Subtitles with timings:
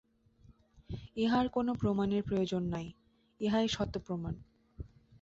[1.17, 2.87] ইহার কোন প্রমাণের প্রয়োজন নাই,
[3.41, 4.35] ইহা স্বতঃপ্রমাণ।